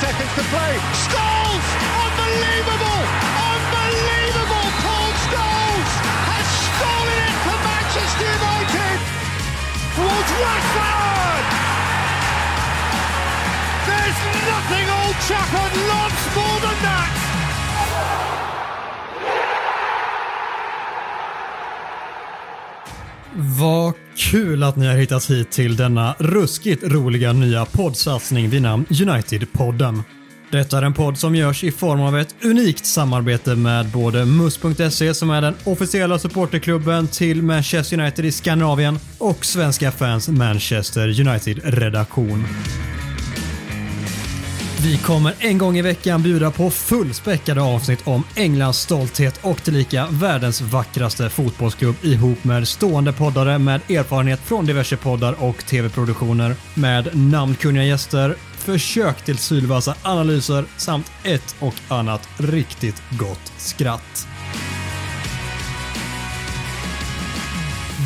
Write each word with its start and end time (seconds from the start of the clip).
seconds 0.00 0.32
to 0.34 0.44
play. 0.50 0.74
Scholes! 1.06 1.66
Unbelievable! 2.02 3.02
Unbelievable! 3.52 4.68
Paul 4.82 5.10
Scholes 5.26 5.92
has 6.30 6.46
stolen 6.66 7.18
it 7.28 7.36
for 7.46 7.58
Manchester 7.62 8.26
United! 8.26 8.98
Towards 9.94 10.30
Rashford! 10.42 11.44
There's 13.86 14.18
nothing 14.50 14.86
old 14.98 15.16
Trafford 15.26 15.74
loves 15.86 16.24
more! 16.34 16.53
Vad 23.36 23.94
kul 24.16 24.62
att 24.62 24.76
ni 24.76 24.86
har 24.86 24.94
hittat 24.94 25.30
hit 25.30 25.50
till 25.50 25.76
denna 25.76 26.14
ruskigt 26.18 26.82
roliga 26.82 27.32
nya 27.32 27.64
poddsatsning 27.64 28.50
vid 28.50 28.62
namn 28.62 28.84
United-podden. 28.90 30.02
Detta 30.50 30.78
är 30.78 30.82
en 30.82 30.94
podd 30.94 31.18
som 31.18 31.34
görs 31.34 31.64
i 31.64 31.70
form 31.70 32.00
av 32.00 32.18
ett 32.18 32.34
unikt 32.44 32.86
samarbete 32.86 33.54
med 33.54 33.86
både 33.86 34.24
mus.se 34.24 35.14
som 35.14 35.30
är 35.30 35.40
den 35.40 35.54
officiella 35.64 36.18
supporterklubben 36.18 37.08
till 37.08 37.42
Manchester 37.42 38.00
United 38.00 38.24
i 38.24 38.32
Skandinavien 38.32 38.98
och 39.18 39.44
Svenska 39.44 39.90
fans 39.90 40.28
Manchester 40.28 41.20
United-redaktion. 41.20 42.44
Vi 44.84 44.98
kommer 44.98 45.34
en 45.38 45.58
gång 45.58 45.76
i 45.76 45.82
veckan 45.82 46.22
bjuda 46.22 46.50
på 46.50 46.70
fullspäckade 46.70 47.62
avsnitt 47.62 48.06
om 48.06 48.22
Englands 48.36 48.78
stolthet 48.78 49.40
och 49.42 49.62
tillika 49.62 50.06
världens 50.10 50.60
vackraste 50.60 51.30
fotbollsklubb 51.30 51.94
ihop 52.02 52.44
med 52.44 52.68
stående 52.68 53.12
poddare 53.12 53.58
med 53.58 53.80
erfarenhet 53.90 54.40
från 54.40 54.66
diverse 54.66 54.96
poddar 54.96 55.44
och 55.44 55.66
tv-produktioner 55.66 56.56
med 56.74 57.16
namnkunniga 57.16 57.84
gäster, 57.84 58.34
försök 58.58 59.24
till 59.24 59.38
sylvassa 59.38 59.94
analyser 60.02 60.64
samt 60.76 61.12
ett 61.22 61.56
och 61.60 61.74
annat 61.88 62.28
riktigt 62.38 63.02
gott 63.10 63.52
skratt. 63.56 64.33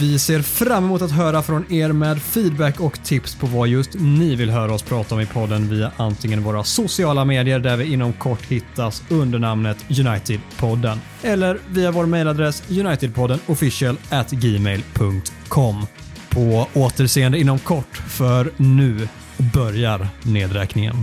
Vi 0.00 0.18
ser 0.18 0.42
fram 0.42 0.84
emot 0.84 1.02
att 1.02 1.10
höra 1.10 1.42
från 1.42 1.72
er 1.72 1.92
med 1.92 2.22
feedback 2.22 2.80
och 2.80 3.04
tips 3.04 3.34
på 3.34 3.46
vad 3.46 3.68
just 3.68 3.90
ni 3.94 4.34
vill 4.34 4.50
höra 4.50 4.74
oss 4.74 4.82
prata 4.82 5.14
om 5.14 5.20
i 5.20 5.26
podden 5.26 5.68
via 5.68 5.92
antingen 5.96 6.42
våra 6.42 6.64
sociala 6.64 7.24
medier 7.24 7.58
där 7.58 7.76
vi 7.76 7.92
inom 7.92 8.12
kort 8.12 8.46
hittas 8.46 9.02
under 9.08 9.38
namnet 9.38 9.76
Unitedpodden 9.90 11.00
eller 11.22 11.58
via 11.68 11.90
vår 11.90 12.06
mejladress 12.06 12.62
unitedpodden 12.70 13.38
official 13.46 13.96
at 14.10 14.30
gmail.com. 14.30 15.86
På 16.30 16.68
återseende 16.74 17.38
inom 17.38 17.58
kort 17.58 17.96
för 17.96 18.50
nu 18.56 19.08
börjar 19.54 20.08
nedräkningen. 20.22 20.96